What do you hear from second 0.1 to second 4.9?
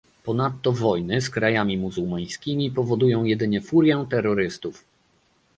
Ponadto wojny z krajami muzułmańskimi powodują jedynie furię terrorystów